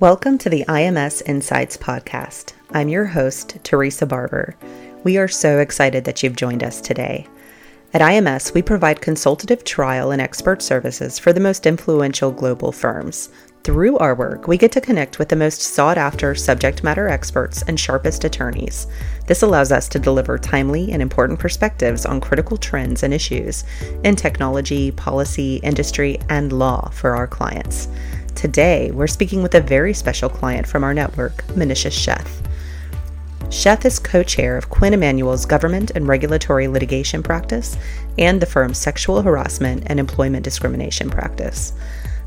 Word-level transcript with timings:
Welcome 0.00 0.38
to 0.38 0.48
the 0.48 0.64
IMS 0.68 1.22
Insights 1.26 1.76
podcast. 1.76 2.52
I'm 2.70 2.88
your 2.88 3.04
host, 3.04 3.58
Teresa 3.64 4.06
Barber. 4.06 4.54
We 5.02 5.16
are 5.16 5.26
so 5.26 5.58
excited 5.58 6.04
that 6.04 6.22
you've 6.22 6.36
joined 6.36 6.62
us 6.62 6.80
today. 6.80 7.26
At 7.92 8.00
IMS, 8.00 8.54
we 8.54 8.62
provide 8.62 9.00
consultative 9.00 9.64
trial 9.64 10.12
and 10.12 10.22
expert 10.22 10.62
services 10.62 11.18
for 11.18 11.32
the 11.32 11.40
most 11.40 11.66
influential 11.66 12.30
global 12.30 12.70
firms. 12.70 13.30
Through 13.64 13.98
our 13.98 14.14
work, 14.14 14.46
we 14.46 14.56
get 14.56 14.70
to 14.72 14.80
connect 14.80 15.18
with 15.18 15.30
the 15.30 15.36
most 15.36 15.62
sought 15.62 15.98
after 15.98 16.32
subject 16.36 16.84
matter 16.84 17.08
experts 17.08 17.62
and 17.62 17.78
sharpest 17.78 18.22
attorneys. 18.22 18.86
This 19.26 19.42
allows 19.42 19.72
us 19.72 19.88
to 19.88 19.98
deliver 19.98 20.38
timely 20.38 20.92
and 20.92 21.02
important 21.02 21.40
perspectives 21.40 22.06
on 22.06 22.20
critical 22.20 22.56
trends 22.56 23.02
and 23.02 23.12
issues 23.12 23.64
in 24.04 24.14
technology, 24.14 24.92
policy, 24.92 25.56
industry, 25.56 26.20
and 26.28 26.52
law 26.52 26.88
for 26.90 27.16
our 27.16 27.26
clients. 27.26 27.88
Today, 28.38 28.92
we're 28.92 29.08
speaking 29.08 29.42
with 29.42 29.56
a 29.56 29.60
very 29.60 29.92
special 29.92 30.28
client 30.28 30.64
from 30.64 30.84
our 30.84 30.94
network, 30.94 31.42
Manisha 31.56 31.90
Sheth. 31.90 32.40
Sheth 33.50 33.84
is 33.84 33.98
co 33.98 34.22
chair 34.22 34.56
of 34.56 34.70
Quinn 34.70 34.94
Emanuel's 34.94 35.44
Government 35.44 35.90
and 35.96 36.06
Regulatory 36.06 36.68
Litigation 36.68 37.20
Practice 37.20 37.76
and 38.16 38.40
the 38.40 38.46
firm's 38.46 38.78
Sexual 38.78 39.22
Harassment 39.22 39.82
and 39.86 39.98
Employment 39.98 40.44
Discrimination 40.44 41.10
Practice. 41.10 41.72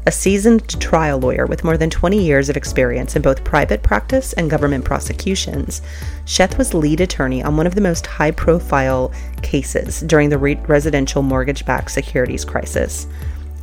A 0.05 0.11
seasoned 0.11 0.81
trial 0.81 1.17
lawyer 1.17 1.45
with 1.45 1.63
more 1.63 1.77
than 1.77 1.89
20 1.89 2.21
years 2.21 2.49
of 2.49 2.57
experience 2.57 3.15
in 3.15 3.21
both 3.21 3.45
private 3.45 3.81
practice 3.81 4.33
and 4.33 4.49
government 4.49 4.83
prosecutions, 4.83 5.81
Sheth 6.25 6.57
was 6.57 6.73
lead 6.73 6.99
attorney 6.99 7.41
on 7.41 7.55
one 7.55 7.67
of 7.67 7.75
the 7.75 7.79
most 7.79 8.05
high 8.05 8.31
profile 8.31 9.13
cases 9.41 10.01
during 10.01 10.27
the 10.27 10.37
re- 10.37 10.59
residential 10.67 11.21
mortgage 11.21 11.65
backed 11.65 11.91
securities 11.91 12.43
crisis. 12.43 13.07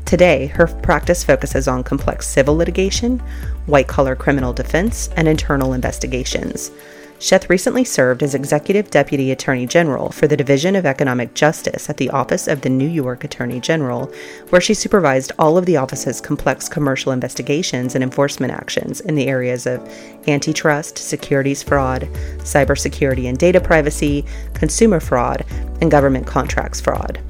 Today, 0.09 0.47
her 0.47 0.67
practice 0.67 1.23
focuses 1.23 1.69
on 1.69 1.85
complex 1.85 2.27
civil 2.27 2.57
litigation, 2.57 3.19
white 3.67 3.89
collar 3.89 4.17
criminal 4.17 4.55
defense, 4.55 5.11
and 5.19 5.29
internal 5.29 5.75
investigations. 5.75 6.71
Sheth 7.19 7.51
recently 7.51 7.85
served 7.85 8.23
as 8.23 8.35
Executive 8.35 8.91
Deputy 8.91 9.31
Attorney 9.33 9.67
General 9.67 10.11
for 10.11 10.27
the 10.27 10.37
Division 10.37 10.77
of 10.77 10.87
Economic 10.87 11.35
Justice 11.35 11.91
at 11.91 11.99
the 11.99 12.09
Office 12.09 12.49
of 12.49 12.63
the 12.63 12.71
New 12.71 12.89
York 12.89 13.23
Attorney 13.23 13.61
General, 13.61 14.11
where 14.49 14.63
she 14.63 14.73
supervised 14.73 15.33
all 15.39 15.59
of 15.59 15.67
the 15.67 15.77
office's 15.77 16.23
complex 16.23 16.71
commercial 16.71 17.13
investigations 17.13 17.95
and 17.95 18.03
enforcement 18.03 18.51
actions 18.51 19.03
in 19.03 19.15
the 19.15 19.29
areas 19.29 19.67
of 19.67 19.87
antitrust, 20.27 20.97
securities 20.97 21.63
fraud, 21.63 22.09
cybersecurity 22.39 23.29
and 23.29 23.37
data 23.37 23.61
privacy, 23.61 24.25
consumer 24.55 25.01
fraud, 25.01 25.45
and 25.83 25.91
government 25.91 26.27
contracts 26.27 26.81
fraud. 26.81 27.21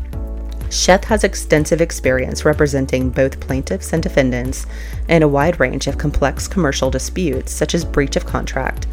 Sheth 0.71 1.05
has 1.05 1.25
extensive 1.25 1.81
experience 1.81 2.45
representing 2.45 3.09
both 3.09 3.41
plaintiffs 3.41 3.95
and 3.95 4.03
defendants 4.03 4.67
in 5.09 5.23
a 5.23 5.29
wide 5.29 5.59
range 5.59 5.87
of 5.87 5.97
complex 5.97 6.47
commercial 6.47 6.91
disputes, 6.91 7.53
such 7.53 7.75
as 7.75 7.87
breach 7.87 8.17
of 8.17 8.27
contract, 8.27 8.87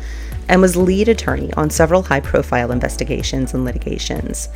and 0.47 0.61
was 0.61 0.77
lead 0.77 1.09
attorney 1.09 1.51
on 1.53 1.69
several 1.69 2.03
high 2.03 2.21
profile 2.21 2.71
investigations 2.71 3.53
and 3.53 3.65
litigations. 3.65 4.47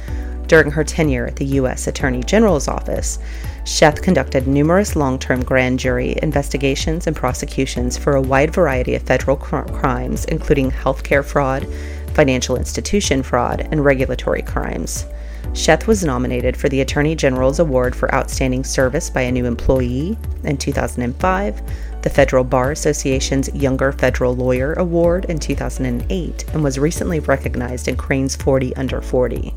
During 0.48 0.72
her 0.72 0.84
tenure 0.84 1.28
at 1.28 1.36
the 1.36 1.45
U.S. 1.45 1.88
Attorney 1.88 2.23
General's 2.23 2.67
Office, 2.67 3.20
Sheth 3.66 4.02
conducted 4.02 4.48
numerous 4.48 4.95
long 4.95 5.20
term 5.20 5.44
grand 5.44 5.78
jury 5.78 6.16
investigations 6.23 7.06
and 7.06 7.16
prosecutions 7.16 7.98
for 7.98 8.16
a 8.16 8.22
wide 8.22 8.54
variety 8.54 8.95
of 8.95 9.04
federal 9.04 9.36
cr- 9.36 9.59
crimes, 9.59 10.26
including 10.26 10.72
healthcare 10.72 11.23
fraud, 11.23 11.67
financial 12.14 12.56
institution 12.56 13.22
fraud, 13.22 13.67
and 13.72 13.83
regulatory 13.83 14.42
crimes. 14.42 15.06
Sheth 15.54 15.88
was 15.88 16.06
nominated 16.06 16.56
for 16.56 16.70
the 16.70 16.82
Attorney 16.82 17.16
General's 17.16 17.59
Award 17.59 17.95
for 17.95 18.14
Outstanding 18.14 18.64
Service 18.64 19.09
by 19.09 19.22
a 19.22 19.32
New 19.32 19.45
Employee 19.45 20.18
in 20.44 20.58
2005, 20.58 21.62
the 22.02 22.09
Federal 22.09 22.44
Bar 22.44 22.72
Association's 22.72 23.54
Younger 23.54 23.92
Federal 23.92 24.36
Lawyer 24.36 24.73
Award 24.73 25.26
in 25.26 25.40
2008, 25.40 26.45
and 26.54 26.64
was 26.64 26.80
recently 26.80 27.20
recognized 27.20 27.88
in 27.88 27.98
Crain's 27.98 28.36
40 28.36 28.76
Under 28.76 29.02
40. 29.02 29.54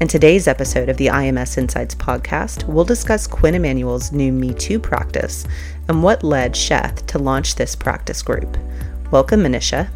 In 0.00 0.08
today's 0.08 0.48
episode 0.48 0.88
of 0.88 0.96
the 0.96 1.06
IMS 1.06 1.56
Insights 1.56 1.94
podcast, 1.94 2.64
we'll 2.66 2.84
discuss 2.84 3.26
Quinn 3.26 3.54
Emanuel's 3.54 4.12
new 4.12 4.32
Me 4.32 4.52
Too 4.52 4.78
practice 4.78 5.46
and 5.88 6.02
what 6.02 6.24
led 6.24 6.54
Sheth 6.54 7.06
to 7.06 7.18
launch 7.18 7.54
this 7.54 7.76
practice 7.76 8.22
group. 8.22 8.56
Welcome, 9.10 9.42
Manisha. 9.42 9.88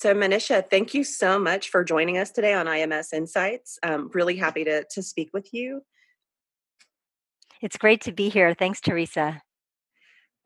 So, 0.00 0.14
Manisha, 0.14 0.64
thank 0.70 0.94
you 0.94 1.04
so 1.04 1.38
much 1.38 1.68
for 1.68 1.84
joining 1.84 2.16
us 2.16 2.30
today 2.30 2.54
on 2.54 2.64
IMS 2.64 3.12
Insights. 3.12 3.78
I'm 3.82 4.08
really 4.14 4.34
happy 4.34 4.64
to, 4.64 4.82
to 4.92 5.02
speak 5.02 5.28
with 5.34 5.52
you. 5.52 5.82
It's 7.60 7.76
great 7.76 8.00
to 8.04 8.12
be 8.12 8.30
here. 8.30 8.54
Thanks, 8.54 8.80
Teresa. 8.80 9.42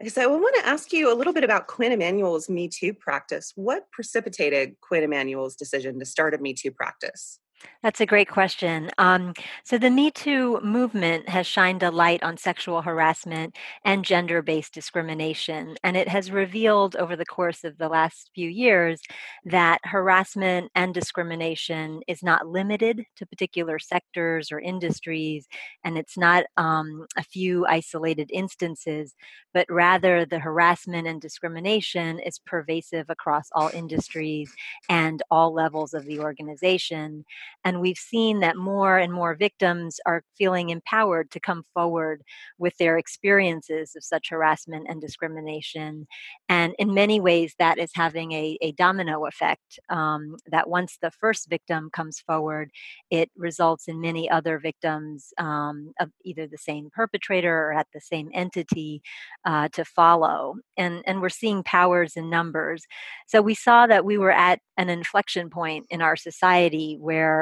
So, 0.09 0.23
I 0.23 0.27
want 0.27 0.57
to 0.57 0.67
ask 0.67 0.93
you 0.93 1.13
a 1.13 1.15
little 1.15 1.33
bit 1.33 1.45
about 1.45 1.69
Quinn 1.69 1.93
Emanuel's 1.93 2.49
Me 2.49 2.67
Too 2.67 2.93
practice. 2.93 3.53
What 3.55 3.89
precipitated 3.93 4.75
Quinn 4.81 5.05
Emanuel's 5.05 5.55
decision 5.55 6.01
to 6.01 6.05
start 6.05 6.35
a 6.35 6.39
Me 6.39 6.53
Too 6.53 6.73
practice? 6.73 7.39
That's 7.83 8.01
a 8.01 8.07
great 8.07 8.29
question. 8.29 8.91
Um, 8.99 9.35
so, 9.63 9.77
the 9.79 9.91
Me 9.91 10.11
Too 10.11 10.59
movement 10.63 11.29
has 11.29 11.47
shined 11.47 11.83
a 11.83 11.91
light 11.91 12.23
on 12.23 12.37
sexual 12.39 12.81
harassment 12.83 13.57
and 13.85 14.05
gender 14.05 14.41
based 14.43 14.73
discrimination. 14.73 15.77
And 15.85 15.97
it 15.97 16.09
has 16.09 16.31
revealed 16.31 16.97
over 16.97 17.15
the 17.15 17.27
course 17.27 17.63
of 17.63 17.77
the 17.79 17.89
last 17.89 18.31
few 18.35 18.49
years 18.49 19.01
that 19.45 19.81
harassment 19.85 20.71
and 20.75 20.95
discrimination 20.95 22.01
is 22.09 22.23
not 22.23 22.49
limited 22.49 23.05
to 23.17 23.27
particular 23.27 23.79
sectors 23.79 24.51
or 24.51 24.61
industries. 24.61 25.47
And 25.85 25.99
it's 25.99 26.17
not 26.17 26.45
um, 26.57 27.07
a 27.17 27.23
few 27.23 27.67
isolated 27.67 28.31
instances, 28.33 29.15
but 29.53 29.67
rather 29.71 30.25
the 30.25 30.39
harassment 30.39 31.07
and 31.07 31.21
discrimination 31.21 32.19
is 32.21 32.39
pervasive 32.39 33.11
across 33.11 33.49
all 33.53 33.71
industries 33.75 34.53
and 34.89 35.23
all 35.31 35.53
levels 35.53 35.93
of 35.95 36.07
the 36.07 36.21
organization. 36.21 37.25
And 37.65 37.81
we've 37.81 37.97
seen 37.97 38.41
that 38.41 38.57
more 38.57 38.99
and 38.99 39.13
more 39.13 39.35
victims 39.35 39.99
are 40.07 40.23
feeling 40.37 40.71
empowered 40.71 41.31
to 41.31 41.41
come 41.41 41.65
forward 41.73 42.23
with 42.59 42.77
their 42.79 42.99
experiences 42.99 43.93
of 43.97 44.05
such 44.05 44.31
harassment 44.31 44.87
and 44.89 45.01
discrimination. 45.01 46.07
And 46.49 46.75
in 46.79 46.95
many 46.95 47.21
ways, 47.21 47.55
that 47.59 47.79
is 47.79 47.91
having 47.95 48.33
a, 48.33 48.59
a 48.61 48.73
domino 48.73 49.27
effect 49.27 49.79
um, 49.89 50.37
that 50.51 50.69
once 50.69 50.99
the 51.01 51.11
first 51.11 51.49
victim 51.49 51.91
comes 51.93 52.21
forward, 52.21 52.71
it 53.11 53.31
results 53.37 53.89
in 53.89 54.01
many 54.01 54.29
other 54.31 54.59
victims 54.59 55.33
um, 55.39 55.93
of 56.01 56.11
either 56.25 56.47
the 56.47 56.59
same 56.59 56.91
perpetrator 56.93 57.69
or 57.69 57.73
at 57.73 57.87
the 57.95 58.01
same 58.01 58.29
entity 58.35 59.03
uh, 59.45 59.69
to 59.73 59.85
follow. 59.85 60.57
And, 60.77 61.03
and 61.07 61.21
we're 61.21 61.29
seeing 61.29 61.63
powers 61.63 62.13
in 62.17 62.29
numbers. 62.29 62.85
So 63.27 63.41
we 63.41 63.55
saw 63.55 63.87
that 63.87 64.05
we 64.05 64.19
were 64.19 64.33
at 64.33 64.59
an 64.77 64.89
inflection 64.91 65.51
point 65.51 65.87
in 65.91 66.03
our 66.03 66.17
society 66.17 66.97
where 67.01 67.34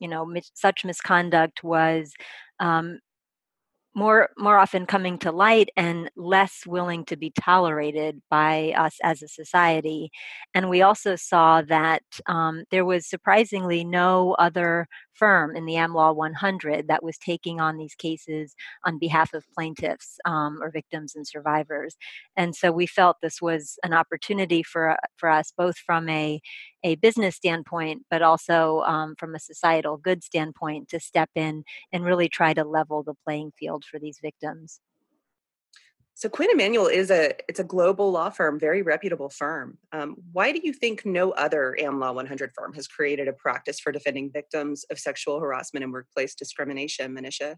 you 0.00 0.08
know 0.08 0.24
mis- 0.26 0.50
such 0.54 0.84
misconduct 0.84 1.62
was 1.64 2.12
um, 2.60 2.98
more 3.94 4.30
more 4.38 4.56
often 4.56 4.86
coming 4.86 5.18
to 5.18 5.32
light 5.32 5.68
and 5.76 6.10
less 6.16 6.62
willing 6.66 7.04
to 7.04 7.16
be 7.16 7.32
tolerated 7.40 8.22
by 8.30 8.72
us 8.76 8.96
as 9.02 9.22
a 9.22 9.28
society 9.28 10.10
and 10.54 10.70
we 10.70 10.82
also 10.82 11.16
saw 11.16 11.62
that 11.62 12.02
um, 12.26 12.64
there 12.70 12.84
was 12.84 13.08
surprisingly 13.08 13.84
no 13.84 14.34
other 14.38 14.86
firm 15.20 15.54
in 15.54 15.66
the 15.66 15.74
AmLaw 15.74 16.16
100 16.16 16.88
that 16.88 17.04
was 17.04 17.18
taking 17.18 17.60
on 17.60 17.76
these 17.76 17.94
cases 17.94 18.54
on 18.86 18.98
behalf 18.98 19.34
of 19.34 19.44
plaintiffs 19.54 20.18
um, 20.24 20.58
or 20.62 20.70
victims 20.70 21.14
and 21.14 21.26
survivors. 21.26 21.96
And 22.36 22.56
so 22.56 22.72
we 22.72 22.86
felt 22.86 23.18
this 23.20 23.40
was 23.42 23.78
an 23.84 23.92
opportunity 23.92 24.62
for, 24.62 24.96
for 25.18 25.28
us, 25.28 25.52
both 25.56 25.76
from 25.76 26.08
a, 26.08 26.40
a 26.82 26.96
business 26.96 27.36
standpoint, 27.36 28.04
but 28.10 28.22
also 28.22 28.80
um, 28.80 29.14
from 29.18 29.34
a 29.34 29.40
societal 29.40 29.96
good 29.96 30.22
standpoint, 30.24 30.88
to 30.88 31.00
step 31.00 31.30
in 31.34 31.64
and 31.92 32.04
really 32.04 32.28
try 32.28 32.54
to 32.54 32.64
level 32.64 33.02
the 33.02 33.14
playing 33.24 33.52
field 33.58 33.84
for 33.84 33.98
these 33.98 34.18
victims. 34.22 34.80
So 36.20 36.28
Quinn 36.28 36.50
Emanuel 36.50 36.86
is 36.86 37.10
a 37.10 37.32
it's 37.48 37.60
a 37.60 37.64
global 37.64 38.12
law 38.12 38.28
firm, 38.28 38.60
very 38.60 38.82
reputable 38.82 39.30
firm. 39.30 39.78
Um, 39.92 40.16
why 40.32 40.52
do 40.52 40.60
you 40.62 40.74
think 40.74 41.06
no 41.06 41.30
other 41.30 41.74
AmLaw 41.80 42.14
100 42.14 42.52
firm 42.54 42.74
has 42.74 42.86
created 42.86 43.26
a 43.26 43.32
practice 43.32 43.80
for 43.80 43.90
defending 43.90 44.30
victims 44.30 44.84
of 44.90 44.98
sexual 44.98 45.40
harassment 45.40 45.82
and 45.82 45.92
workplace 45.94 46.34
discrimination, 46.34 47.16
Manisha? 47.16 47.56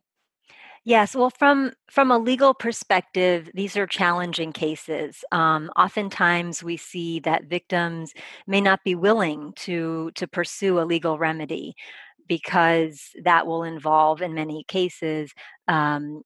Yes, 0.85 1.15
well, 1.15 1.31
from 1.31 1.73
from 1.89 2.11
a 2.11 2.19
legal 2.19 2.55
perspective, 2.55 3.49
these 3.55 3.77
are 3.77 3.87
challenging 3.87 4.53
cases. 4.53 5.23
Um, 5.31 5.71
oftentimes, 5.77 6.63
we 6.63 6.77
see 6.77 7.21
that 7.21 7.45
victims 7.45 8.13
may 8.49 8.61
not 8.61 8.81
be 8.85 8.97
willing 8.97 9.53
to 9.59 10.11
to 10.17 10.27
pursue 10.27 10.81
a 10.81 10.83
legal 10.85 11.19
remedy 11.19 11.75
because 12.29 13.11
that 13.25 13.47
will 13.47 13.63
involve, 13.65 14.23
in 14.23 14.35
many 14.35 14.65
cases, 14.67 15.33
um, 15.69 16.23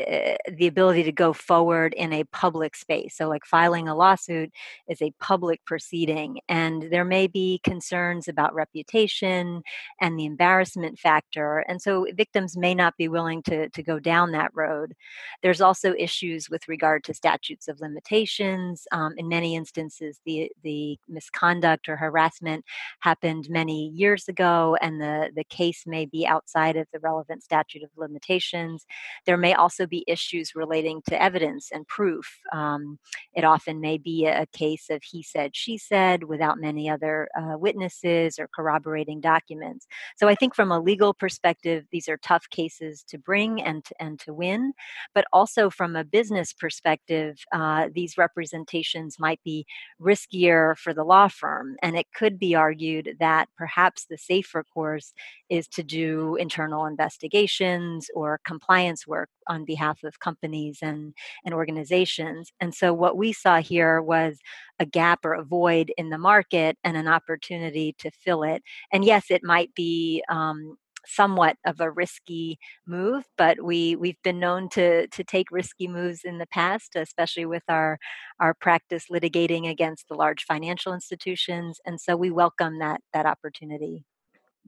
uh, 0.00 0.36
the 0.50 0.66
ability 0.66 1.02
to 1.02 1.12
go 1.12 1.34
forward 1.34 1.92
in 1.92 2.14
a 2.14 2.24
public 2.24 2.74
space. 2.74 3.14
So, 3.16 3.28
like 3.28 3.44
filing 3.44 3.88
a 3.88 3.94
lawsuit 3.94 4.50
is 4.88 5.02
a 5.02 5.12
public 5.20 5.62
proceeding, 5.66 6.40
and 6.48 6.84
there 6.90 7.04
may 7.04 7.26
be 7.26 7.60
concerns 7.62 8.26
about 8.26 8.54
reputation 8.54 9.62
and 10.00 10.18
the 10.18 10.24
embarrassment 10.24 10.98
factor. 10.98 11.58
And 11.68 11.82
so, 11.82 12.06
victims 12.14 12.56
may 12.56 12.74
not 12.74 12.96
be 12.96 13.08
willing 13.08 13.42
to, 13.42 13.68
to 13.68 13.82
go 13.82 13.98
down 13.98 14.32
that 14.32 14.50
road. 14.54 14.94
There's 15.42 15.60
also 15.60 15.94
issues 15.98 16.48
with 16.48 16.68
regard 16.68 17.04
to 17.04 17.14
statutes 17.14 17.68
of 17.68 17.80
limitations. 17.80 18.86
Um, 18.92 19.12
in 19.18 19.28
many 19.28 19.54
instances, 19.54 20.20
the, 20.24 20.50
the 20.62 20.98
misconduct 21.06 21.88
or 21.88 21.96
harassment 21.96 22.64
happened 23.00 23.48
many 23.50 23.88
years 23.88 24.26
ago, 24.26 24.76
and 24.80 25.00
the, 25.00 25.30
the 25.34 25.44
case 25.44 25.84
may 25.86 26.06
be 26.06 26.26
outside 26.26 26.76
of 26.76 26.86
the 26.92 27.00
relevant 27.00 27.42
statute 27.42 27.82
of 27.82 27.90
limitations. 27.96 28.86
There 29.26 29.36
may 29.36 29.52
also 29.52 29.81
be 29.86 30.04
issues 30.06 30.54
relating 30.54 31.02
to 31.08 31.22
evidence 31.22 31.70
and 31.72 31.86
proof. 31.86 32.38
Um, 32.52 32.98
it 33.34 33.44
often 33.44 33.80
may 33.80 33.98
be 33.98 34.26
a 34.26 34.46
case 34.52 34.86
of 34.90 35.02
he 35.02 35.22
said, 35.22 35.54
she 35.54 35.78
said, 35.78 36.24
without 36.24 36.58
many 36.58 36.88
other 36.88 37.28
uh, 37.38 37.58
witnesses 37.58 38.38
or 38.38 38.48
corroborating 38.54 39.20
documents. 39.20 39.86
So 40.16 40.28
I 40.28 40.34
think 40.34 40.54
from 40.54 40.72
a 40.72 40.80
legal 40.80 41.14
perspective, 41.14 41.86
these 41.90 42.08
are 42.08 42.16
tough 42.18 42.48
cases 42.50 43.04
to 43.08 43.18
bring 43.18 43.62
and 43.62 43.84
to, 43.84 43.94
and 44.00 44.18
to 44.20 44.34
win. 44.34 44.72
But 45.14 45.26
also 45.32 45.70
from 45.70 45.96
a 45.96 46.04
business 46.04 46.52
perspective, 46.52 47.38
uh, 47.52 47.88
these 47.92 48.18
representations 48.18 49.18
might 49.18 49.40
be 49.44 49.66
riskier 50.00 50.76
for 50.76 50.94
the 50.94 51.04
law 51.04 51.28
firm. 51.28 51.76
And 51.82 51.96
it 51.96 52.06
could 52.14 52.38
be 52.38 52.54
argued 52.54 53.16
that 53.20 53.48
perhaps 53.56 54.06
the 54.06 54.18
safer 54.18 54.64
course 54.64 55.12
is 55.48 55.68
to 55.68 55.82
do 55.82 56.36
internal 56.36 56.86
investigations 56.86 58.08
or 58.14 58.40
compliance 58.44 59.06
work 59.06 59.28
on 59.48 59.64
behalf 59.72 59.98
of 60.04 60.20
companies 60.28 60.78
and, 60.82 61.14
and 61.44 61.54
organizations. 61.54 62.42
And 62.60 62.74
so 62.74 62.86
what 63.02 63.16
we 63.16 63.32
saw 63.32 63.56
here 63.60 63.94
was 64.14 64.32
a 64.78 64.86
gap 64.86 65.20
or 65.24 65.34
a 65.34 65.44
void 65.44 65.92
in 65.96 66.10
the 66.10 66.18
market 66.18 66.76
and 66.84 66.96
an 66.96 67.08
opportunity 67.08 67.88
to 67.98 68.10
fill 68.24 68.42
it. 68.42 68.62
And 68.92 69.04
yes, 69.04 69.24
it 69.30 69.42
might 69.42 69.72
be 69.74 70.22
um, 70.28 70.76
somewhat 71.06 71.56
of 71.66 71.80
a 71.80 71.90
risky 71.90 72.58
move, 72.86 73.24
but 73.36 73.62
we 73.62 73.96
we've 73.96 74.22
been 74.22 74.38
known 74.38 74.68
to 74.70 75.06
to 75.08 75.24
take 75.24 75.50
risky 75.50 75.88
moves 75.88 76.20
in 76.24 76.38
the 76.38 76.46
past, 76.46 76.96
especially 76.96 77.46
with 77.46 77.64
our 77.68 77.98
our 78.40 78.54
practice 78.54 79.06
litigating 79.10 79.68
against 79.68 80.08
the 80.08 80.14
large 80.14 80.44
financial 80.44 80.94
institutions, 80.94 81.80
and 81.86 82.00
so 82.00 82.16
we 82.16 82.30
welcome 82.30 82.78
that 82.78 83.00
that 83.12 83.26
opportunity 83.26 84.04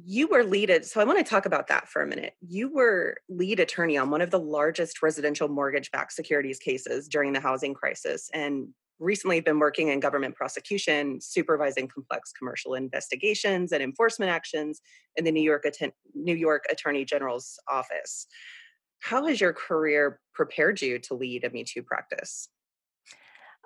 you 0.03 0.27
were 0.27 0.43
lead 0.43 0.85
so 0.85 1.01
i 1.01 1.05
want 1.05 1.19
to 1.19 1.25
talk 1.25 1.47
about 1.47 1.69
that 1.69 1.89
for 1.89 2.03
a 2.03 2.07
minute. 2.07 2.35
You 2.41 2.73
were 2.73 3.19
lead 3.29 3.61
attorney 3.61 3.97
on 3.97 4.11
one 4.11 4.21
of 4.21 4.31
the 4.31 4.41
largest 4.41 5.03
residential 5.03 5.49
mortgage 5.49 5.91
backed 5.91 6.13
securities 6.13 6.59
cases 6.59 7.07
during 7.09 7.33
the 7.33 7.41
housing 7.41 7.75
crisis 7.75 8.29
and 8.35 8.69
recently 8.99 9.41
been 9.41 9.59
working 9.59 9.89
in 9.89 10.01
government 10.01 10.35
prosecution 10.35 11.21
supervising 11.21 11.89
complex 11.89 12.33
commercial 12.33 12.75
investigations 12.75 13.73
and 13.73 13.83
enforcement 13.83 14.31
actions 14.31 14.81
in 15.17 15.25
the 15.25 15.33
new 15.33 15.43
york 15.43 15.65
new 16.15 16.35
york 16.35 16.65
attorney 16.71 17.05
general's 17.05 17.59
office. 17.69 18.27
How 19.01 19.27
has 19.27 19.41
your 19.41 19.53
career 19.53 20.19
prepared 20.33 20.81
you 20.81 20.99
to 21.01 21.15
lead 21.15 21.45
a 21.45 21.51
me 21.51 21.63
too 21.63 21.83
practice 21.83 22.49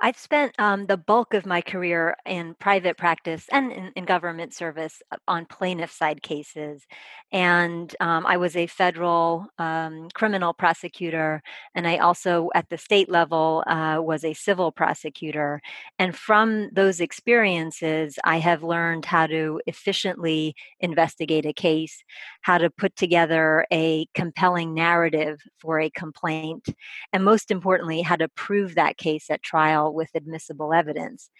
I've 0.01 0.17
spent 0.17 0.55
um, 0.61 0.87
the 0.87 0.97
bulk 0.97 1.35
of 1.35 1.45
my 1.45 1.61
career 1.61 2.17
in 2.25 2.55
private 2.55 2.97
practice 2.97 3.47
and 3.51 3.73
in, 3.73 3.93
in 3.97 4.05
government 4.05 4.55
service 4.55 5.03
uh, 5.11 5.17
on 5.27 5.45
plaintiff 5.47 5.91
side 5.91 6.23
cases. 6.23 6.87
And 7.33 7.95
um, 8.01 8.25
I 8.25 8.37
was 8.37 8.57
a 8.57 8.69
federal 8.69 9.47
um, 9.59 10.09
criminal 10.15 10.55
prosecutor, 10.55 11.43
and 11.75 11.87
I 11.87 11.99
also, 11.99 12.49
at 12.55 12.69
the 12.71 12.79
state 12.79 13.11
level, 13.11 13.65
uh, 13.67 14.01
was 14.01 14.25
a 14.25 14.35
civil 14.35 14.73
prosecutor. 14.73 15.61
And 15.99 16.17
from 16.17 16.71
those 16.73 17.01
experiences, 17.01 18.19
I 18.25 18.39
have 18.39 18.63
learned 18.63 19.05
how 19.05 19.27
to 19.27 19.61
efficiently 19.67 20.55
investigate 20.81 21.45
a 21.45 21.53
case, 21.53 22.03
how 22.43 22.57
to 22.59 22.71
put 22.71 22.97
together 22.97 23.67
a 23.73 24.07
compelling 24.15 24.73
narrative 24.73 25.43
for 25.59 25.81
a 25.81 25.91
complaint, 25.91 26.69
and 27.13 27.25
most 27.25 27.51
importantly, 27.51 28.01
how 28.01 28.17
to 28.17 28.29
prove 28.29 28.77
that 28.77 28.97
case 28.97 29.29
at 29.29 29.43
trial 29.43 29.88
with 29.95 30.11
admissible 30.15 30.73
evidence. 30.73 31.31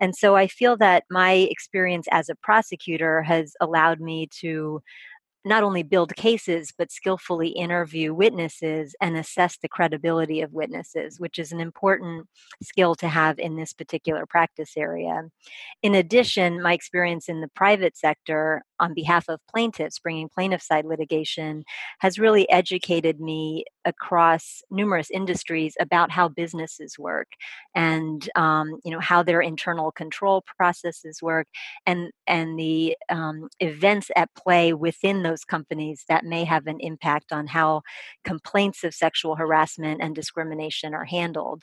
And 0.00 0.14
so 0.14 0.36
I 0.36 0.46
feel 0.46 0.76
that 0.78 1.04
my 1.10 1.32
experience 1.32 2.06
as 2.10 2.28
a 2.28 2.36
prosecutor 2.36 3.22
has 3.22 3.54
allowed 3.60 4.00
me 4.00 4.28
to 4.40 4.82
not 5.44 5.62
only 5.62 5.82
build 5.82 6.14
cases, 6.16 6.72
but 6.76 6.90
skillfully 6.90 7.48
interview 7.48 8.12
witnesses 8.12 8.94
and 9.00 9.16
assess 9.16 9.56
the 9.56 9.68
credibility 9.68 10.40
of 10.40 10.52
witnesses, 10.52 11.18
which 11.20 11.38
is 11.38 11.52
an 11.52 11.60
important 11.60 12.26
skill 12.62 12.94
to 12.96 13.08
have 13.08 13.38
in 13.38 13.56
this 13.56 13.72
particular 13.72 14.26
practice 14.26 14.72
area. 14.76 15.22
In 15.82 15.94
addition, 15.94 16.60
my 16.60 16.72
experience 16.72 17.28
in 17.28 17.40
the 17.40 17.48
private 17.48 17.96
sector 17.96 18.62
on 18.80 18.94
behalf 18.94 19.28
of 19.28 19.40
plaintiffs, 19.52 19.98
bringing 19.98 20.28
plaintiff 20.28 20.62
side 20.62 20.84
litigation, 20.84 21.64
has 22.00 22.18
really 22.18 22.48
educated 22.50 23.20
me 23.20 23.64
across 23.84 24.62
numerous 24.70 25.10
industries 25.10 25.76
about 25.80 26.10
how 26.10 26.28
businesses 26.28 26.98
work 26.98 27.28
and 27.74 28.28
um, 28.36 28.78
you 28.84 28.90
know 28.90 29.00
how 29.00 29.22
their 29.22 29.40
internal 29.40 29.90
control 29.90 30.44
processes 30.58 31.22
work 31.22 31.46
and 31.86 32.10
and 32.26 32.58
the 32.58 32.96
um, 33.08 33.48
events 33.60 34.10
at 34.14 34.28
play 34.34 34.72
within 34.72 35.22
those 35.28 35.44
companies 35.44 36.04
that 36.08 36.24
may 36.24 36.44
have 36.44 36.66
an 36.66 36.78
impact 36.80 37.32
on 37.32 37.46
how 37.46 37.82
complaints 38.24 38.84
of 38.84 38.94
sexual 38.94 39.36
harassment 39.36 40.00
and 40.02 40.14
discrimination 40.14 40.94
are 40.94 41.04
handled. 41.04 41.62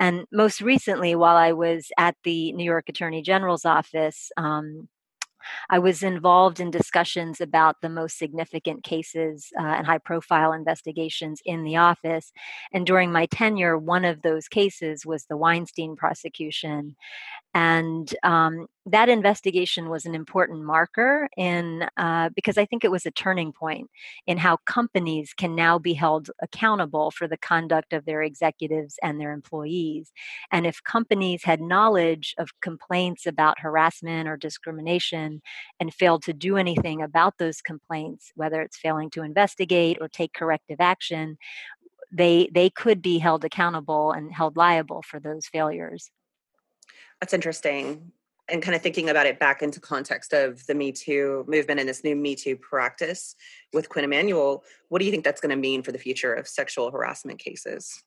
And 0.00 0.24
most 0.32 0.60
recently, 0.60 1.14
while 1.14 1.36
I 1.36 1.52
was 1.52 1.90
at 1.98 2.16
the 2.24 2.52
New 2.52 2.64
York 2.64 2.88
Attorney 2.88 3.22
General's 3.22 3.64
office, 3.64 4.30
um, 4.36 4.88
I 5.70 5.78
was 5.78 6.02
involved 6.02 6.60
in 6.60 6.70
discussions 6.70 7.40
about 7.40 7.80
the 7.80 7.88
most 7.88 8.18
significant 8.18 8.84
cases 8.84 9.50
uh, 9.58 9.62
and 9.62 9.86
high 9.86 9.98
profile 9.98 10.52
investigations 10.52 11.40
in 11.44 11.64
the 11.64 11.76
office. 11.76 12.32
And 12.72 12.86
during 12.86 13.12
my 13.12 13.26
tenure, 13.26 13.78
one 13.78 14.04
of 14.04 14.22
those 14.22 14.48
cases 14.48 15.06
was 15.06 15.26
the 15.26 15.36
Weinstein 15.36 15.96
prosecution. 15.96 16.96
And 17.54 18.12
um, 18.24 18.66
that 18.86 19.08
investigation 19.08 19.88
was 19.88 20.04
an 20.04 20.14
important 20.14 20.62
marker 20.62 21.28
in 21.36 21.88
uh, 21.96 22.28
because 22.34 22.58
I 22.58 22.66
think 22.66 22.84
it 22.84 22.90
was 22.90 23.06
a 23.06 23.10
turning 23.10 23.52
point 23.52 23.88
in 24.26 24.36
how 24.38 24.58
companies 24.66 25.32
can 25.32 25.54
now 25.54 25.78
be 25.78 25.94
held 25.94 26.30
accountable 26.42 27.10
for 27.10 27.26
the 27.26 27.38
conduct 27.38 27.92
of 27.92 28.04
their 28.04 28.22
executives 28.22 28.96
and 29.02 29.20
their 29.20 29.32
employees. 29.32 30.12
And 30.50 30.66
if 30.66 30.82
companies 30.82 31.44
had 31.44 31.60
knowledge 31.60 32.34
of 32.38 32.50
complaints 32.60 33.24
about 33.24 33.60
harassment 33.60 34.28
or 34.28 34.36
discrimination 34.36 35.33
and 35.80 35.92
failed 35.92 36.22
to 36.24 36.32
do 36.32 36.56
anything 36.56 37.02
about 37.02 37.38
those 37.38 37.60
complaints, 37.60 38.32
whether 38.34 38.60
it's 38.60 38.76
failing 38.76 39.10
to 39.10 39.22
investigate 39.22 39.98
or 40.00 40.08
take 40.08 40.32
corrective 40.32 40.80
action, 40.80 41.36
they 42.12 42.48
they 42.52 42.70
could 42.70 43.02
be 43.02 43.18
held 43.18 43.44
accountable 43.44 44.12
and 44.12 44.32
held 44.32 44.56
liable 44.56 45.02
for 45.02 45.18
those 45.18 45.46
failures. 45.46 46.10
That's 47.20 47.34
interesting. 47.34 48.12
And 48.50 48.62
kind 48.62 48.74
of 48.74 48.82
thinking 48.82 49.08
about 49.08 49.26
it 49.26 49.38
back 49.38 49.62
into 49.62 49.80
context 49.80 50.34
of 50.34 50.66
the 50.66 50.74
Me 50.74 50.92
Too 50.92 51.46
movement 51.48 51.80
and 51.80 51.88
this 51.88 52.04
new 52.04 52.14
Me 52.14 52.34
Too 52.34 52.56
practice 52.56 53.34
with 53.72 53.88
Quinn 53.88 54.04
Emanuel, 54.04 54.64
what 54.88 54.98
do 54.98 55.06
you 55.06 55.10
think 55.10 55.24
that's 55.24 55.40
going 55.40 55.50
to 55.50 55.56
mean 55.56 55.82
for 55.82 55.92
the 55.92 55.98
future 55.98 56.34
of 56.34 56.46
sexual 56.46 56.90
harassment 56.90 57.38
cases? 57.38 58.02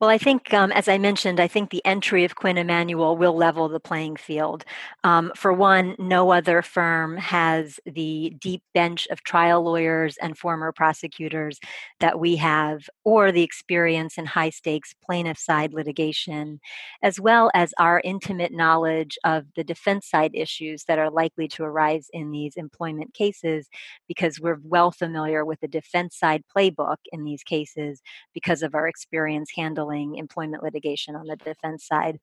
Well, 0.00 0.08
I 0.10 0.16
think, 0.18 0.52
um, 0.54 0.72
as 0.72 0.88
I 0.88 0.96
mentioned, 0.98 1.40
I 1.40 1.48
think 1.48 1.70
the 1.70 1.84
entry 1.84 2.24
of 2.24 2.36
Quinn 2.36 2.56
Emanuel 2.56 3.16
will 3.16 3.36
level 3.36 3.68
the 3.68 3.80
playing 3.80 4.16
field. 4.16 4.64
Um, 5.04 5.30
for 5.36 5.52
one, 5.52 5.94
no 5.98 6.30
other 6.30 6.62
firm 6.62 7.16
has 7.18 7.78
the 7.84 8.34
deep 8.40 8.62
bench 8.74 9.06
of 9.10 9.22
trial 9.24 9.62
lawyers 9.62 10.16
and 10.22 10.38
former 10.38 10.72
prosecutors 10.72 11.58
that 12.00 12.18
we 12.18 12.36
have, 12.36 12.88
or 13.04 13.30
the 13.30 13.42
experience 13.42 14.16
in 14.16 14.26
high 14.26 14.50
stakes 14.50 14.94
plaintiff 15.04 15.38
side 15.38 15.74
litigation, 15.74 16.60
as 17.02 17.20
well 17.20 17.50
as 17.54 17.74
our 17.78 18.00
intimate 18.04 18.52
knowledge 18.52 19.18
of 19.24 19.46
the 19.54 19.64
defense 19.64 20.08
side 20.08 20.30
issues 20.34 20.84
that 20.84 20.98
are 20.98 21.10
likely 21.10 21.46
to 21.48 21.64
arise 21.64 22.06
in 22.12 22.30
these 22.30 22.56
employment 22.56 23.12
cases, 23.14 23.68
because 24.06 24.40
we're 24.40 24.58
well 24.62 24.90
familiar 24.90 25.44
with 25.44 25.60
the 25.60 25.68
defense 25.68 26.16
side 26.16 26.42
playbook 26.56 26.96
in 27.12 27.24
these 27.24 27.42
cases 27.42 28.00
because 28.32 28.62
of 28.62 28.74
our 28.74 28.88
experience 28.88 29.50
handling 29.58 30.16
employment 30.16 30.62
litigation 30.62 31.16
on 31.16 31.26
the 31.26 31.36
defense 31.36 31.86
side. 31.86 32.18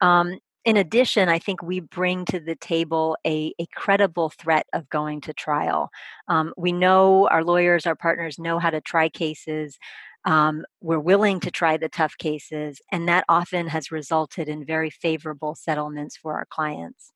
Um, 0.00 0.38
in 0.64 0.76
addition, 0.78 1.28
I 1.28 1.38
think 1.38 1.62
we 1.62 1.80
bring 1.80 2.24
to 2.26 2.40
the 2.40 2.56
table 2.56 3.16
a, 3.26 3.52
a 3.60 3.66
credible 3.74 4.30
threat 4.30 4.66
of 4.72 4.88
going 4.88 5.20
to 5.22 5.34
trial. 5.34 5.90
Um, 6.26 6.54
we 6.56 6.72
know 6.72 7.28
our 7.28 7.44
lawyers, 7.44 7.86
our 7.86 7.94
partners 7.94 8.38
know 8.38 8.58
how 8.58 8.70
to 8.70 8.80
try 8.80 9.10
cases. 9.10 9.78
Um, 10.24 10.64
we're 10.80 11.00
willing 11.00 11.40
to 11.40 11.50
try 11.50 11.76
the 11.76 11.90
tough 11.90 12.16
cases, 12.16 12.80
and 12.90 13.06
that 13.08 13.24
often 13.28 13.66
has 13.66 13.90
resulted 13.90 14.48
in 14.48 14.64
very 14.64 14.88
favorable 14.88 15.54
settlements 15.54 16.16
for 16.16 16.32
our 16.32 16.46
clients. 16.48 17.12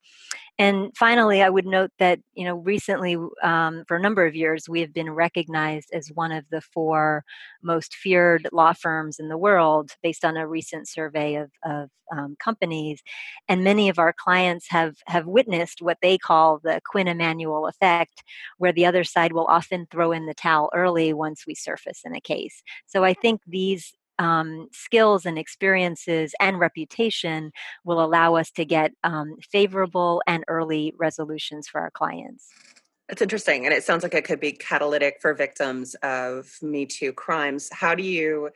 And 0.58 0.90
finally, 0.96 1.42
I 1.42 1.50
would 1.50 1.66
note 1.66 1.90
that 1.98 2.18
you 2.34 2.44
know 2.44 2.56
recently, 2.56 3.16
um, 3.42 3.84
for 3.86 3.96
a 3.96 4.00
number 4.00 4.26
of 4.26 4.34
years, 4.34 4.68
we 4.68 4.80
have 4.80 4.92
been 4.92 5.10
recognized 5.10 5.88
as 5.92 6.10
one 6.14 6.32
of 6.32 6.44
the 6.50 6.60
four 6.60 7.24
most 7.62 7.94
feared 7.94 8.48
law 8.52 8.72
firms 8.72 9.18
in 9.18 9.28
the 9.28 9.38
world, 9.38 9.92
based 10.02 10.24
on 10.24 10.36
a 10.36 10.48
recent 10.48 10.88
survey 10.88 11.36
of, 11.36 11.50
of 11.64 11.90
um, 12.12 12.36
companies. 12.42 13.02
And 13.48 13.62
many 13.62 13.88
of 13.88 13.98
our 13.98 14.12
clients 14.12 14.66
have 14.70 14.96
have 15.06 15.26
witnessed 15.26 15.80
what 15.80 15.98
they 16.02 16.18
call 16.18 16.58
the 16.62 16.80
Quinn 16.84 17.08
Emanuel 17.08 17.68
effect, 17.68 18.24
where 18.58 18.72
the 18.72 18.86
other 18.86 19.04
side 19.04 19.32
will 19.32 19.46
often 19.46 19.86
throw 19.90 20.12
in 20.12 20.26
the 20.26 20.34
towel 20.34 20.70
early 20.74 21.12
once 21.12 21.44
we 21.46 21.54
surface 21.54 22.00
in 22.04 22.14
a 22.14 22.20
case. 22.20 22.62
So 22.86 23.04
I 23.04 23.14
think 23.14 23.40
these 23.46 23.92
um, 24.18 24.68
skills 24.72 25.26
and 25.26 25.38
experiences 25.38 26.34
and 26.40 26.58
reputation 26.58 27.52
will 27.84 28.02
allow 28.02 28.34
us 28.34 28.50
to 28.52 28.64
get 28.64 28.92
um, 29.04 29.36
favorable 29.52 30.22
and 30.26 30.44
early 30.48 30.94
resolutions 30.98 31.68
for 31.68 31.80
our 31.80 31.90
clients. 31.90 32.48
It's 33.08 33.22
interesting. 33.22 33.64
And 33.64 33.72
it 33.72 33.84
sounds 33.84 34.02
like 34.02 34.12
it 34.14 34.24
could 34.24 34.40
be 34.40 34.52
catalytic 34.52 35.16
for 35.22 35.32
victims 35.32 35.94
of 36.02 36.50
Me 36.60 36.84
Too 36.84 37.12
crimes. 37.12 37.70
How 37.72 37.94
do 37.94 38.02
you, 38.02 38.50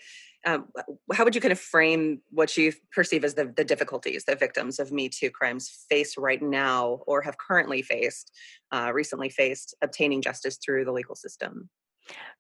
um, 0.44 0.66
how 1.14 1.24
would 1.24 1.34
you 1.34 1.40
kind 1.40 1.52
of 1.52 1.58
frame 1.58 2.20
what 2.30 2.54
you 2.58 2.74
perceive 2.92 3.24
as 3.24 3.32
the, 3.32 3.50
the 3.56 3.64
difficulties 3.64 4.24
that 4.26 4.38
victims 4.38 4.78
of 4.78 4.92
Me 4.92 5.08
Too 5.08 5.30
crimes 5.30 5.86
face 5.88 6.18
right 6.18 6.42
now 6.42 7.00
or 7.06 7.22
have 7.22 7.38
currently 7.38 7.80
faced, 7.80 8.30
uh, 8.70 8.90
recently 8.92 9.30
faced, 9.30 9.74
obtaining 9.80 10.20
justice 10.20 10.58
through 10.62 10.84
the 10.84 10.92
legal 10.92 11.14
system? 11.14 11.70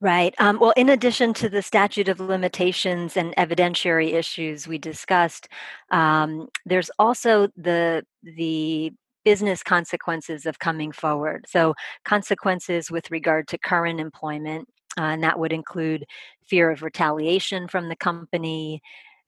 Right. 0.00 0.34
Um, 0.38 0.58
well, 0.60 0.72
in 0.76 0.88
addition 0.88 1.32
to 1.34 1.48
the 1.48 1.62
statute 1.62 2.08
of 2.08 2.18
limitations 2.20 3.16
and 3.16 3.34
evidentiary 3.36 4.12
issues 4.14 4.66
we 4.66 4.78
discussed, 4.78 5.48
um, 5.90 6.48
there's 6.66 6.90
also 6.98 7.48
the 7.56 8.04
the 8.22 8.92
business 9.24 9.62
consequences 9.62 10.46
of 10.46 10.58
coming 10.58 10.90
forward. 10.90 11.44
So, 11.48 11.74
consequences 12.04 12.90
with 12.90 13.10
regard 13.10 13.46
to 13.48 13.58
current 13.58 14.00
employment, 14.00 14.68
uh, 14.98 15.02
and 15.02 15.22
that 15.22 15.38
would 15.38 15.52
include 15.52 16.04
fear 16.46 16.70
of 16.70 16.82
retaliation 16.82 17.68
from 17.68 17.88
the 17.88 17.96
company, 17.96 18.80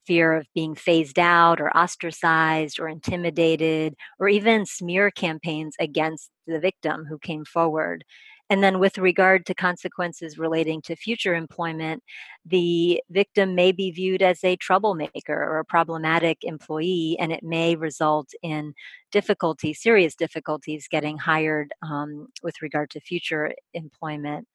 fear 0.06 0.34
of 0.34 0.46
being 0.54 0.74
phased 0.74 1.18
out 1.18 1.60
or 1.60 1.74
ostracized 1.76 2.80
or 2.80 2.88
intimidated, 2.88 3.94
or 4.18 4.28
even 4.28 4.66
smear 4.66 5.10
campaigns 5.12 5.74
against 5.80 6.30
the 6.46 6.58
victim 6.60 7.04
who 7.08 7.18
came 7.18 7.44
forward. 7.44 8.04
And 8.50 8.62
then, 8.62 8.78
with 8.78 8.98
regard 8.98 9.46
to 9.46 9.54
consequences 9.54 10.38
relating 10.38 10.82
to 10.82 10.96
future 10.96 11.34
employment, 11.34 12.02
the 12.44 13.02
victim 13.10 13.54
may 13.54 13.72
be 13.72 13.90
viewed 13.90 14.20
as 14.20 14.44
a 14.44 14.56
troublemaker 14.56 15.32
or 15.32 15.58
a 15.58 15.64
problematic 15.64 16.44
employee, 16.44 17.16
and 17.18 17.32
it 17.32 17.42
may 17.42 17.74
result 17.74 18.28
in 18.42 18.74
difficulty, 19.10 19.72
serious 19.72 20.14
difficulties 20.14 20.88
getting 20.90 21.16
hired 21.16 21.72
um, 21.82 22.28
with 22.42 22.60
regard 22.60 22.90
to 22.90 23.00
future 23.00 23.54
employment. 23.72 24.46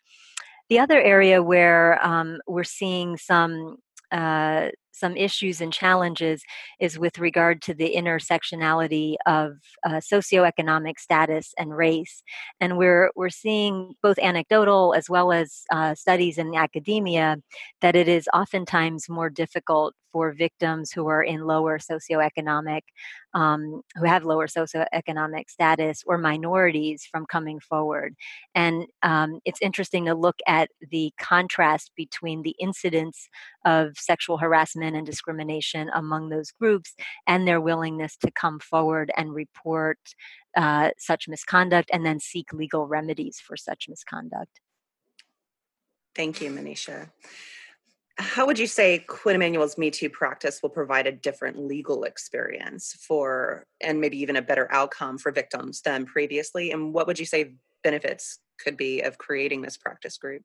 The 0.70 0.80
other 0.80 1.02
area 1.02 1.42
where 1.42 2.06
um, 2.06 2.38
we're 2.48 2.64
seeing 2.64 3.18
some 3.18 3.78
uh, 4.12 4.70
some 5.00 5.16
issues 5.16 5.62
and 5.62 5.72
challenges 5.72 6.44
is 6.80 7.00
with 7.00 7.18
regard 7.20 7.62
to 7.64 7.74
the 7.74 7.96
intersectionality 7.96 9.16
of 9.26 9.54
uh, 9.86 10.02
socioeconomic 10.14 11.00
status 11.00 11.54
and 11.58 11.76
race. 11.76 12.24
And 12.60 12.78
we're, 12.78 13.12
we're 13.16 13.30
seeing 13.30 13.96
both 14.04 14.20
anecdotal 14.20 14.94
as 14.94 15.10
well 15.10 15.32
as 15.32 15.64
uh, 15.72 15.96
studies 15.96 16.38
in 16.38 16.56
academia 16.56 17.38
that 17.82 17.96
it 17.96 18.08
is 18.08 18.28
oftentimes 18.34 19.10
more 19.10 19.30
difficult 19.30 19.94
for 20.12 20.34
victims 20.34 20.92
who 20.92 21.08
are 21.08 21.24
in 21.24 21.46
lower 21.46 21.80
socioeconomic, 21.80 22.82
um, 23.34 23.82
who 23.96 24.06
have 24.06 24.24
lower 24.24 24.48
socioeconomic 24.48 25.50
status 25.50 26.04
or 26.06 26.18
minorities 26.18 27.08
from 27.10 27.26
coming 27.26 27.60
forward. 27.60 28.16
And 28.56 28.86
um, 29.04 29.40
it's 29.46 29.62
interesting 29.62 30.06
to 30.06 30.16
look 30.16 30.38
at 30.48 30.70
the 30.90 31.12
contrast 31.20 31.92
between 31.96 32.42
the 32.42 32.56
incidence 32.60 33.30
of 33.66 33.98
sexual 33.98 34.38
harassment 34.38 34.96
and 34.96 35.06
discrimination 35.06 35.90
among 35.94 36.30
those 36.30 36.52
groups 36.52 36.96
and 37.28 37.48
their 37.48 37.62
willingness 37.62 38.18
to 38.18 38.32
come 38.32 38.60
forward 38.60 39.12
and 39.16 39.34
report 39.34 40.00
uh, 40.58 40.90
such 40.98 41.28
misconduct 41.28 41.90
and 41.94 42.06
then 42.06 42.20
seek 42.20 42.52
legal 42.54 42.88
remedies 42.88 43.40
for 43.40 43.56
such 43.56 43.88
misconduct. 43.88 44.60
Thank 46.16 46.42
you, 46.42 46.50
Manisha 46.50 47.10
how 48.20 48.46
would 48.46 48.60
you 48.60 48.68
say 48.68 49.00
Quinn 49.08 49.38
Emanuel's 49.38 49.78
Me 49.78 49.90
Too 49.90 50.10
practice 50.10 50.62
will 50.62 50.70
provide 50.70 51.08
a 51.08 51.12
different 51.12 51.58
legal 51.58 52.04
experience 52.04 52.94
for, 53.08 53.66
and 53.82 54.02
maybe 54.02 54.20
even 54.20 54.36
a 54.36 54.42
better 54.42 54.68
outcome 54.72 55.18
for 55.18 55.32
victims 55.32 55.82
than 55.82 56.06
previously? 56.06 56.72
And 56.72 56.94
what 56.94 57.08
would 57.08 57.18
you 57.18 57.26
say 57.26 57.54
benefits 57.82 58.40
could 58.60 58.76
be 58.76 59.02
of 59.02 59.18
creating 59.18 59.62
this 59.62 59.78
practice 59.78 60.18
group? 60.18 60.44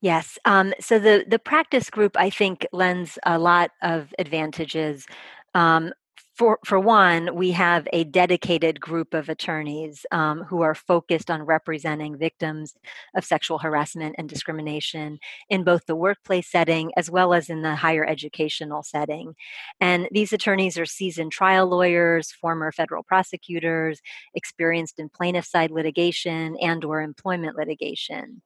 Yes. 0.00 0.38
Um, 0.44 0.74
so 0.80 0.98
the 0.98 1.24
the 1.28 1.38
practice 1.38 1.88
group, 1.88 2.16
I 2.16 2.30
think, 2.30 2.66
lends 2.72 3.18
a 3.24 3.38
lot 3.38 3.70
of 3.82 4.12
advantages. 4.18 5.06
Um, 5.54 5.92
for, 6.38 6.60
for 6.64 6.78
one, 6.78 7.34
we 7.34 7.50
have 7.50 7.88
a 7.92 8.04
dedicated 8.04 8.80
group 8.80 9.12
of 9.12 9.28
attorneys 9.28 10.06
um, 10.12 10.44
who 10.44 10.62
are 10.62 10.74
focused 10.74 11.32
on 11.32 11.42
representing 11.42 12.16
victims 12.16 12.74
of 13.16 13.24
sexual 13.24 13.58
harassment 13.58 14.14
and 14.18 14.28
discrimination 14.28 15.18
in 15.50 15.64
both 15.64 15.86
the 15.86 15.96
workplace 15.96 16.48
setting 16.48 16.92
as 16.96 17.10
well 17.10 17.34
as 17.34 17.50
in 17.50 17.62
the 17.62 17.74
higher 17.74 18.06
educational 18.06 18.84
setting. 18.84 19.34
And 19.80 20.08
these 20.12 20.32
attorneys 20.32 20.78
are 20.78 20.86
seasoned 20.86 21.32
trial 21.32 21.66
lawyers, 21.66 22.30
former 22.30 22.70
federal 22.70 23.02
prosecutors, 23.02 24.00
experienced 24.32 25.00
in 25.00 25.08
plaintiff 25.08 25.44
side 25.44 25.72
litigation 25.72 26.56
and 26.60 26.84
or 26.84 27.02
employment 27.02 27.56
litigation. 27.56 28.42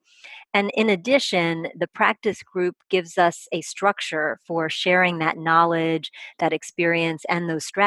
And 0.55 0.71
in 0.75 0.91
addition, 0.91 1.69
the 1.75 1.87
practice 1.87 2.43
group 2.43 2.77
gives 2.91 3.17
us 3.17 3.49
a 3.53 3.63
structure 3.63 4.39
for 4.47 4.69
sharing 4.69 5.19
that 5.19 5.39
knowledge, 5.39 6.13
that 6.39 6.53
experience, 6.53 7.25
and 7.29 7.49
those 7.49 7.65
strategies 7.65 7.82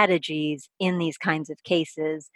in 0.80 0.98
these 0.98 1.18
kinds 1.18 1.50
of 1.50 1.64
cases. 1.64 2.30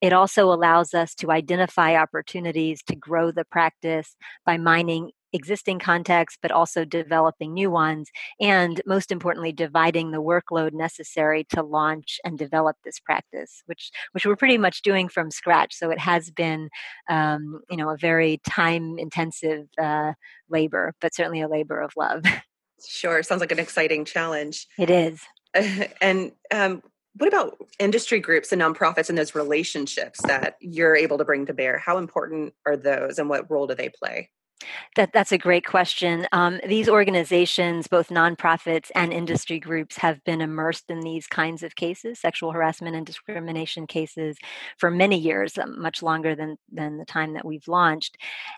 It 0.00 0.12
also 0.12 0.52
allows 0.52 0.94
us 0.94 1.14
to 1.16 1.30
identify 1.30 1.96
opportunities 1.96 2.82
to 2.84 2.96
grow 2.96 3.30
the 3.30 3.44
practice 3.44 4.16
by 4.44 4.56
mining 4.56 5.10
existing 5.32 5.78
contexts, 5.78 6.38
but 6.40 6.50
also 6.50 6.84
developing 6.84 7.52
new 7.52 7.70
ones, 7.70 8.10
and 8.40 8.80
most 8.86 9.12
importantly, 9.12 9.52
dividing 9.52 10.10
the 10.10 10.22
workload 10.22 10.72
necessary 10.72 11.44
to 11.50 11.62
launch 11.62 12.18
and 12.24 12.38
develop 12.38 12.76
this 12.84 12.98
practice, 12.98 13.62
which 13.66 13.90
which 14.12 14.26
we're 14.26 14.36
pretty 14.36 14.58
much 14.58 14.82
doing 14.82 15.08
from 15.08 15.30
scratch. 15.30 15.74
So 15.74 15.90
it 15.90 15.98
has 15.98 16.30
been, 16.30 16.70
um, 17.08 17.60
you 17.70 17.76
know, 17.76 17.90
a 17.90 17.96
very 17.96 18.40
time-intensive 18.48 19.68
uh, 19.78 20.12
labor, 20.48 20.94
but 21.00 21.14
certainly 21.14 21.42
a 21.42 21.48
labor 21.48 21.80
of 21.80 21.92
love. 21.96 22.24
Sure, 22.86 23.22
sounds 23.22 23.40
like 23.40 23.52
an 23.52 23.58
exciting 23.58 24.04
challenge. 24.04 24.66
It 24.78 24.90
is. 24.90 25.20
and 26.00 26.32
um, 26.50 26.82
what 27.18 27.28
about 27.28 27.56
industry 27.78 28.20
groups 28.20 28.52
and 28.52 28.60
nonprofits 28.60 29.08
and 29.08 29.16
those 29.16 29.34
relationships 29.34 30.20
that 30.22 30.56
you're 30.60 30.96
able 30.96 31.18
to 31.18 31.24
bring 31.24 31.46
to 31.46 31.54
bear? 31.54 31.78
How 31.78 31.98
important 31.98 32.54
are 32.66 32.76
those, 32.76 33.18
and 33.18 33.28
what 33.28 33.50
role 33.50 33.66
do 33.66 33.74
they 33.74 33.88
play? 33.88 34.30
That, 34.96 35.12
that's 35.12 35.32
a 35.32 35.38
great 35.38 35.66
question. 35.66 36.26
Um, 36.32 36.60
these 36.66 36.88
organizations, 36.88 37.86
both 37.88 38.08
nonprofits 38.08 38.90
and 38.94 39.12
industry 39.12 39.60
groups, 39.60 39.98
have 39.98 40.24
been 40.24 40.40
immersed 40.40 40.88
in 40.88 41.00
these 41.00 41.26
kinds 41.26 41.62
of 41.62 41.76
cases, 41.76 42.18
sexual 42.18 42.52
harassment 42.52 42.96
and 42.96 43.04
discrimination 43.04 43.86
cases, 43.86 44.38
for 44.78 44.90
many 44.90 45.18
years, 45.18 45.58
um, 45.58 45.80
much 45.80 46.02
longer 46.02 46.34
than, 46.34 46.56
than 46.72 46.96
the 46.96 47.04
time 47.04 47.34
that 47.34 47.44
we've 47.44 47.68
launched. 47.68 48.16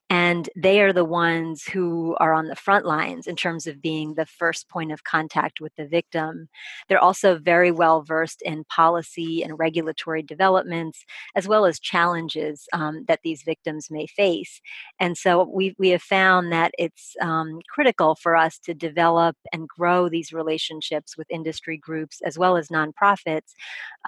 And 0.09 0.49
they 0.55 0.81
are 0.81 0.93
the 0.93 1.05
ones 1.05 1.65
who 1.65 2.17
are 2.21 2.33
on 2.33 2.47
the 2.47 2.55
front 2.55 2.87
lines 2.87 3.27
in 3.27 3.35
terms 3.35 3.67
of 3.67 3.83
being 3.83 4.15
the 4.15 4.27
first 4.27 4.69
point 4.69 4.93
of 4.93 5.03
contact 5.03 5.61
with 5.61 5.75
the 5.77 5.87
victim. 5.87 6.49
They're 6.89 7.03
also 7.03 7.39
very 7.39 7.73
well 7.73 8.03
versed 8.03 8.41
in 8.43 8.63
policy 8.65 9.43
and 9.43 9.59
regulatory 9.59 10.23
developments, 10.23 11.05
as 11.35 11.49
well 11.49 11.67
as 11.67 11.81
challenges 11.81 12.69
um, 12.73 13.05
that 13.09 13.21
these 13.25 13.43
victims 13.43 13.91
may 13.91 14.07
face. 14.07 14.61
And 15.01 15.19
so 15.19 15.43
we, 15.43 15.75
we 15.77 15.88
have 15.91 16.03
found 16.03 16.53
that 16.53 16.73
it's 16.79 17.15
um, 17.21 17.61
critical 17.69 18.15
for 18.15 18.37
us 18.37 18.59
to 18.61 18.75
develop 18.75 19.37
and 19.53 19.69
grow 19.69 20.09
these 20.09 20.33
relationships 20.33 21.17
with 21.17 21.31
industry 21.31 21.77
groups 21.77 22.21
as 22.25 22.39
well 22.39 22.57
as 22.57 22.69
nonprofits, 22.69 23.55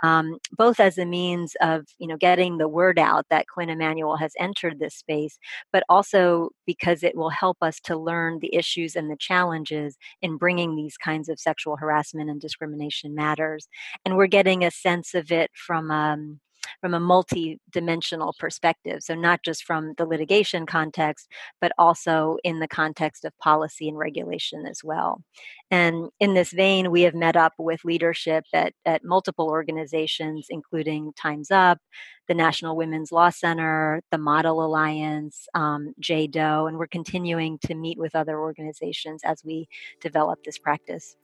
um, 0.02 0.38
both 0.56 0.80
as 0.80 0.99
a 0.99 1.04
means 1.04 1.56
of 1.60 1.87
you 1.99 2.06
know 2.06 2.16
getting 2.16 2.58
the 2.58 2.68
word 2.68 2.99
out 2.99 3.26
that 3.30 3.46
Quinn 3.49 3.70
Emanuel 3.70 4.16
has 4.16 4.32
entered 4.38 4.78
this 4.78 4.94
space, 4.94 5.38
but 5.72 5.84
also 5.88 6.50
because 6.66 7.02
it 7.02 7.16
will 7.16 7.30
help 7.30 7.58
us 7.62 7.80
to 7.80 7.96
learn 7.96 8.38
the 8.40 8.54
issues 8.54 8.96
and 8.96 9.10
the 9.10 9.16
challenges 9.16 9.96
in 10.22 10.37
bringing 10.37 10.76
these 10.76 10.96
kinds 10.96 11.28
of 11.28 11.40
sexual 11.40 11.76
harassment 11.76 12.30
and 12.30 12.40
discrimination 12.40 13.14
matters. 13.14 13.68
And 14.04 14.16
we're 14.16 14.26
getting 14.26 14.64
a 14.64 14.70
sense 14.70 15.14
of 15.14 15.32
it 15.32 15.50
from 15.54 15.90
um, 15.90 16.40
from 16.81 16.95
a 16.95 17.00
multi-dimensional 17.00 18.35
perspective. 18.38 19.02
So 19.02 19.14
not 19.14 19.43
just 19.43 19.64
from 19.64 19.95
the 19.97 20.07
litigation 20.07 20.67
context, 20.67 21.29
but 21.61 21.73
also 21.79 22.38
in 22.45 22.61
the 22.61 22.69
context 22.69 23.25
of 23.25 23.37
policy 23.38 23.88
and 23.88 23.99
regulation 23.99 24.67
as 24.67 24.83
well. 24.83 25.23
And 25.71 26.11
in 26.19 26.35
this 26.35 26.52
vein, 26.52 26.90
we 26.90 27.02
have 27.02 27.14
met 27.14 27.37
up 27.37 27.55
with 27.59 27.85
leadership 27.85 28.45
at, 28.52 28.73
at 28.85 29.05
multiple 29.05 29.49
organizations, 29.49 30.47
including 30.50 31.12
Time's 31.17 31.50
Up, 31.50 31.79
the 32.29 32.35
National 32.35 32.76
Women's 32.76 33.12
Law 33.12 33.31
Center, 33.31 34.02
the 34.11 34.19
Model 34.19 34.64
Alliance, 34.64 35.49
um, 35.55 35.95
and 36.09 36.79
we're 36.79 36.87
continuing 36.87 37.59
to 37.59 37.75
meet 37.75 37.99
with 37.99 38.14
other 38.14 38.38
organizations 38.38 39.23
as 39.25 39.43
we 39.45 39.69
develop 40.00 40.43
this 40.45 40.59
practice. 40.59 41.17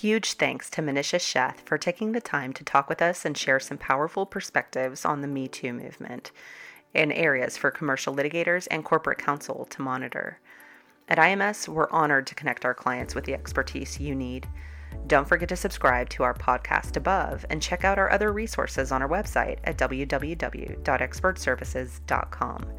Huge 0.00 0.32
thanks 0.34 0.70
to 0.70 0.80
Manisha 0.80 1.18
Sheth 1.20 1.60
for 1.60 1.76
taking 1.76 2.12
the 2.12 2.20
time 2.20 2.54
to 2.54 2.64
talk 2.64 2.88
with 2.88 3.02
us 3.02 3.26
and 3.26 3.36
share 3.36 3.60
some 3.60 3.76
powerful 3.76 4.24
perspectives 4.24 5.04
on 5.04 5.20
the 5.20 5.28
Me 5.28 5.46
Too 5.46 5.74
movement 5.74 6.32
and 6.94 7.12
areas 7.12 7.58
for 7.58 7.70
commercial 7.70 8.16
litigators 8.16 8.66
and 8.70 8.86
corporate 8.86 9.18
counsel 9.18 9.66
to 9.66 9.82
monitor. 9.82 10.40
At 11.08 11.18
IMS, 11.18 11.68
we're 11.68 11.90
honored 11.90 12.26
to 12.28 12.34
connect 12.34 12.64
our 12.64 12.72
clients 12.72 13.14
with 13.14 13.24
the 13.24 13.34
expertise 13.34 14.00
you 14.00 14.14
need. 14.14 14.48
Don't 15.08 15.28
forget 15.28 15.50
to 15.50 15.56
subscribe 15.56 16.08
to 16.10 16.22
our 16.22 16.32
podcast 16.32 16.96
above 16.96 17.44
and 17.50 17.60
check 17.60 17.84
out 17.84 17.98
our 17.98 18.10
other 18.10 18.32
resources 18.32 18.92
on 18.92 19.02
our 19.02 19.08
website 19.08 19.58
at 19.64 19.76
www.expertservices.com. 19.76 22.72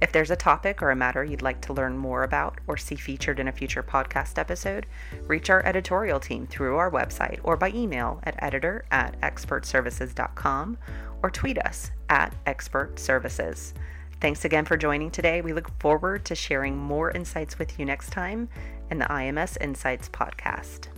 If 0.00 0.12
there's 0.12 0.30
a 0.30 0.36
topic 0.36 0.80
or 0.80 0.90
a 0.90 0.96
matter 0.96 1.24
you'd 1.24 1.42
like 1.42 1.60
to 1.62 1.72
learn 1.72 1.98
more 1.98 2.22
about 2.22 2.60
or 2.66 2.76
see 2.76 2.94
featured 2.94 3.40
in 3.40 3.48
a 3.48 3.52
future 3.52 3.82
podcast 3.82 4.38
episode, 4.38 4.86
reach 5.26 5.50
our 5.50 5.64
editorial 5.66 6.20
team 6.20 6.46
through 6.46 6.76
our 6.76 6.90
website 6.90 7.40
or 7.42 7.56
by 7.56 7.70
email 7.70 8.20
at 8.22 8.40
editor 8.42 8.84
at 8.90 9.20
expertservices.com 9.20 10.78
or 11.22 11.30
tweet 11.30 11.58
us 11.58 11.90
at 12.08 12.32
expertservices. 12.44 13.72
Thanks 14.20 14.44
again 14.44 14.64
for 14.64 14.76
joining 14.76 15.10
today. 15.10 15.40
We 15.40 15.52
look 15.52 15.70
forward 15.80 16.24
to 16.26 16.34
sharing 16.34 16.76
more 16.76 17.10
insights 17.10 17.58
with 17.58 17.78
you 17.78 17.84
next 17.84 18.10
time 18.10 18.48
in 18.90 18.98
the 18.98 19.06
IMS 19.06 19.56
Insights 19.60 20.08
podcast. 20.08 20.88